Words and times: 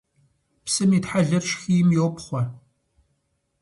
Псым 0.65 0.91
итхьэлэр 0.97 1.43
шхийм 1.49 1.89
йопхъуэ. 1.97 2.41